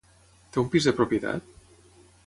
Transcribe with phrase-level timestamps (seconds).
[0.55, 1.55] Té un pis de propietat?